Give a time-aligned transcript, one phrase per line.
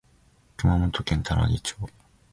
[0.57, 1.75] 熊本県多良木町